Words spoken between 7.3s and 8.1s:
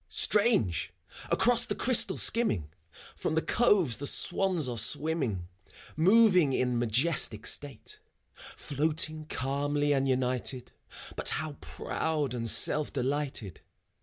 state: